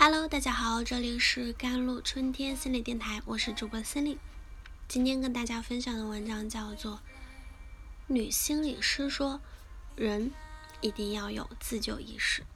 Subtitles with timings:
[0.00, 4.16] Hello，大家好，这里是甘露春天心理电台，我是主播森林。
[4.86, 6.92] 今天跟大家分享的文章叫做
[8.06, 9.40] 《女心理师说，
[9.96, 10.30] 人
[10.80, 12.42] 一定要有自救意识》。《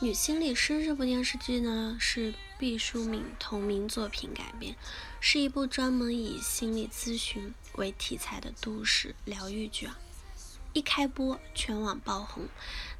[0.00, 4.74] 女心理师》这部电视剧呢，是毕淑敏同名作品改编，
[5.20, 9.96] 是一部专门以心理咨询为题材的都市疗愈剧啊。
[10.72, 12.46] 一开播，全网爆红，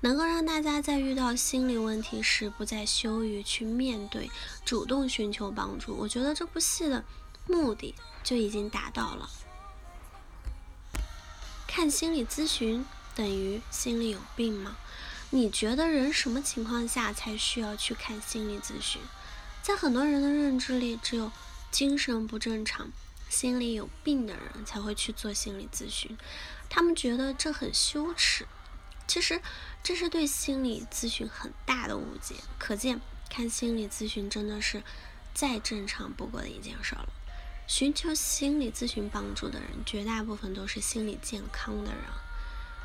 [0.00, 4.30] 能够让大家在遇到心理问题时不再羞于去面对，
[4.64, 5.94] 主动寻求帮助。
[5.94, 7.04] 我觉得这部戏的
[7.46, 9.28] 目的就已经达到了。
[11.66, 14.76] 看心理咨询等于心里有病吗？
[15.30, 19.00] 你觉得人什么情况下才需要去看心理咨询？
[19.62, 21.30] 在很多人的认知里，只有
[21.70, 22.90] 精神不正常。
[23.28, 26.16] 心里有病的人才会去做心理咨询，
[26.68, 28.46] 他们觉得这很羞耻。
[29.06, 29.40] 其实
[29.82, 32.34] 这是对心理咨询很大的误解。
[32.58, 33.00] 可见
[33.30, 34.82] 看心理咨询真的是
[35.32, 37.08] 再正常不过的一件事了。
[37.66, 42.02] 寻求心理咨询帮助的人，绝大部分都是心理健康的人，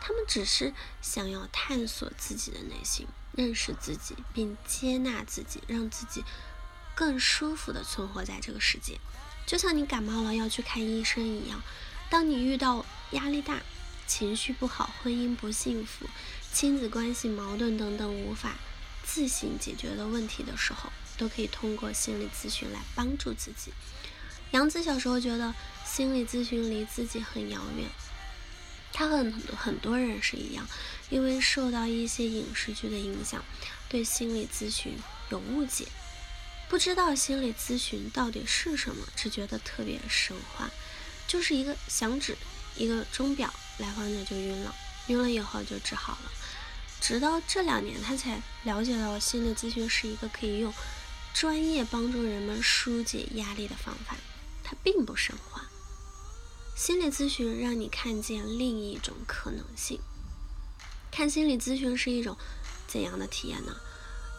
[0.00, 6.24] 他们只是想要探索自己的内心，认识自己，并接纳自己，让自己
[6.94, 9.00] 更舒服的存活在这个世界。
[9.46, 11.60] 就像你感冒了要去看医生一样，
[12.08, 13.60] 当你遇到压力大、
[14.08, 16.06] 情绪不好、婚姻不幸福、
[16.52, 18.56] 亲子关系矛盾等等无法
[19.04, 23.72] 自行解决的问题的时候，都可以通过心理咨询来帮助自己。
[24.52, 27.86] 杨子小时候觉得心理咨询离自己很遥远，
[28.94, 30.66] 他和很多很多人是一样，
[31.10, 33.44] 因为受到一些影视剧的影响，
[33.90, 34.96] 对心理咨询
[35.28, 35.86] 有误解。
[36.70, 40.70] 不知道心理咨询到底是什么，只觉得特别神话，
[41.26, 42.36] 就是一个响指，
[42.76, 44.74] 一个钟表，来访者就晕了，
[45.06, 46.30] 晕了以后就治好了。
[47.00, 50.72] 直到这两年，他才了解到心理咨询是一个可以用
[51.32, 54.16] 专业帮助人们疏解压力的方法，
[54.62, 55.64] 它并不神话。
[56.76, 60.00] 心理咨询让你看见另一种可能性。
[61.10, 62.36] 看心理咨询是一种
[62.86, 63.76] 怎样的体验呢？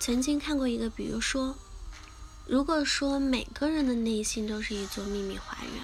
[0.00, 1.56] 曾经看过一个，比如说。
[2.48, 5.82] 如果说每个人的内心都是一座秘密花园，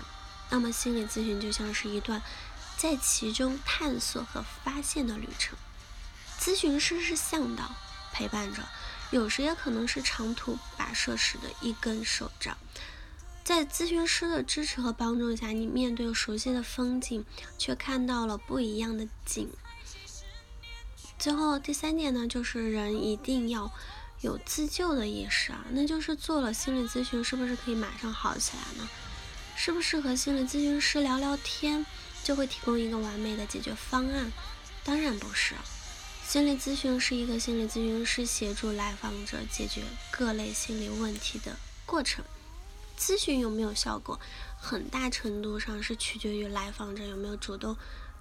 [0.49, 2.23] 那么心理咨询就像是一段
[2.83, 5.57] 在其中探索和发现的旅程。
[6.41, 7.77] 咨询师是向导，
[8.13, 8.61] 陪伴着，
[9.13, 12.59] 有时也可能是长途跋涉时的一根手杖。
[13.45, 17.25] 在咨询师的支持和帮助下，你面对熟悉的风景，
[17.57, 19.49] 却看到了不一样的景。
[21.21, 23.71] 最后第三点呢，就是人一定要。
[24.23, 28.89] 有自救的意识啊，那就是做了心理咨询，是不是可以马上好起来呢？
[29.57, 31.85] 是不是和心理咨询师聊聊天
[32.23, 34.33] 就会提供一个完美的解决方案？
[34.85, 35.55] 当然不是。
[36.27, 42.25] 心理咨询是一个心理咨询师协助来访者解决各类心理问题的过程。
[42.99, 44.21] 咨询有没有效果，
[44.57, 47.77] 很大程度上是取决于来访者有没有主动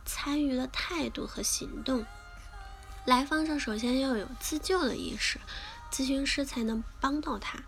[0.06, 2.06] 参与的态度和行动。
[3.06, 5.40] 来访者首先要有自救的意识。
[5.92, 7.60] 咨询师才能帮到他，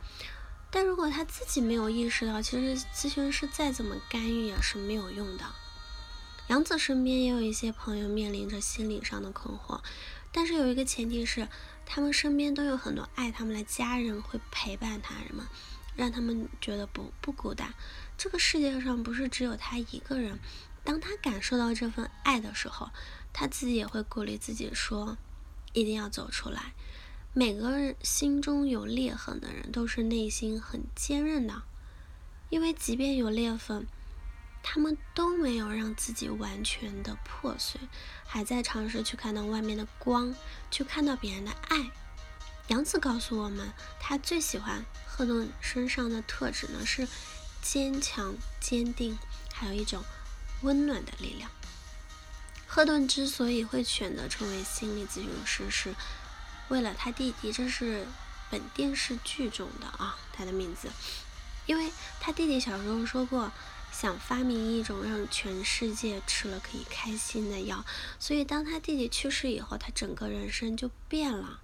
[0.72, 5.44] 但如果他自己没有意识到，其实咨询师再怎么干预也是没有用的。
[6.54, 9.82] 杨子身边也有一些朋友面临着心理上的困惑，
[10.32, 11.48] 但是有一个前提是，
[11.84, 15.48] 他们身边都有很多爱他们的家人会陪伴他人们，
[15.96, 17.74] 让他们觉得不不孤单。
[18.20, 20.38] 这个世界上不是只有他一个人，
[20.84, 22.92] 当他感受到这份爱的时候，
[23.34, 25.18] 他自己也会鼓励自己说，
[25.74, 26.74] 一定要走出来。
[27.34, 31.64] 每个人心中有裂痕的人，都是内心很坚韧的，
[32.52, 33.88] 因为即便有裂痕，
[34.64, 37.80] 他们都没有让自己完全的破碎，
[38.26, 40.34] 还在尝试去看到外面的光，
[40.72, 41.92] 去看到别人的爱。
[42.70, 47.08] 杨子告诉我们，他最喜欢赫顿身上的特质呢是
[47.62, 49.20] 坚强、坚定，
[49.54, 50.02] 还有一种
[50.62, 51.52] 温暖的力量。
[52.66, 55.94] 赫顿之所以会选择成为心理咨询师是。
[56.70, 58.08] 为了他弟弟，这是
[58.50, 60.90] 本电视剧中的啊，他的名字。
[61.66, 61.92] 因为
[62.22, 63.52] 他弟弟小时候说过，
[63.94, 67.86] 想发明一种让全世界吃了可以开心的药，
[68.20, 71.62] 所以当他弟弟去世以后，他整个人生就变了，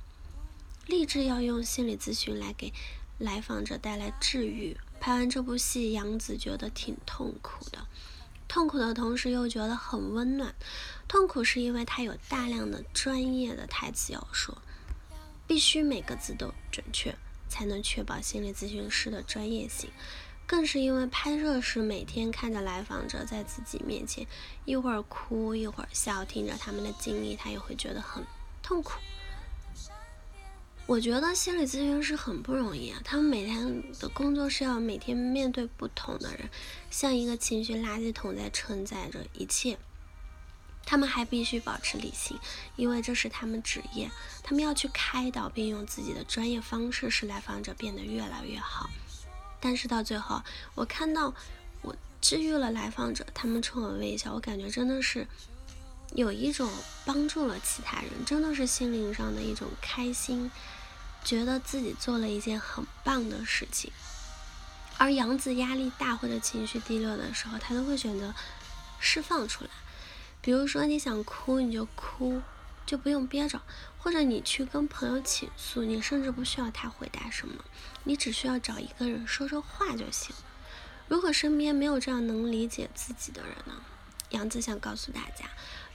[0.86, 2.72] 立志要用心理咨询来给
[3.18, 4.78] 来访者带来治愈。
[5.02, 7.88] 拍完这部戏，杨紫觉得挺痛苦的，
[8.48, 10.54] 痛苦的同时又觉得很温暖。
[11.08, 14.58] 痛苦是因为他有大量的专业的台词要说。
[15.48, 17.18] 必须每个字都准确，
[17.48, 19.90] 才能确保心理咨询师的专业性。
[20.50, 24.26] 更是因为拍摄时每天看着来访者在自己面前
[24.66, 28.26] 一会儿哭一会儿笑，听着他们的经历，他也会觉得很
[28.64, 29.00] 痛苦。
[30.88, 36.50] 我觉得心理咨询师很不容易啊，他们每天的工作是要每天面对不同的人，
[36.90, 39.78] 像一个情绪垃圾桶在承载着一切。
[40.84, 42.40] 他们还必须保持理性，
[42.76, 44.10] 因为这是他们职业。
[44.42, 48.90] 他们要去开导，并用自己的专业方式使来访者变得越来越好。
[49.60, 50.42] 但是到最后，
[50.76, 51.34] 我看到
[51.82, 55.28] 我治愈了来访者，他们冲我微笑，我感觉真的是。
[56.16, 56.68] 有一种
[57.06, 60.50] 帮助了其他人，真的是心灵上的一种开心，
[61.24, 63.92] 觉得自己做了一件很棒的事情。
[64.98, 68.34] 而杨子压力大或者情绪低落的时候，他都会选择
[69.00, 69.70] 释放出来。
[70.42, 72.42] 比如说你想哭你就哭，
[72.90, 73.60] 就不用憋着；
[74.00, 77.64] 或者你去跟朋友倾诉，你甚至不需要他回答什么，
[78.04, 80.36] 你只需要找一个人说说话就行。
[81.08, 83.76] 如果身边没有这样能理解自己的人呢？
[84.32, 85.46] 杨子想告诉大家。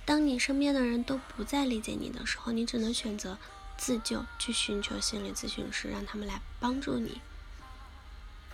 [0.04, 3.38] 当你身边的人都不再理解你的时候，你只能选择
[3.76, 7.20] 自救，去寻求心理咨询师，让他们来帮助你。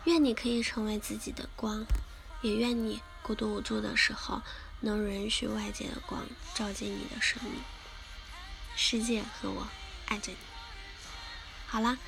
[0.05, 1.85] 愿你可以成为自己的光，
[2.41, 4.41] 也愿你孤独无助的时候，
[4.81, 7.53] 能允许外界的光照进你的生命。
[8.83, 9.69] 世界和我
[10.07, 10.39] 爱着你。
[11.67, 11.99] 好啦，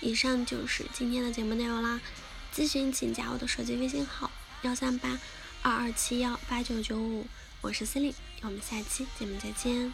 [0.00, 2.00] 以上就是今天的节目内容啦。
[2.50, 4.30] 咨询请加我的手机微信号：
[4.62, 5.20] 幺三八
[5.60, 7.26] 二二七幺八九九五。
[7.60, 9.92] 我是司令，我们下期节目再见。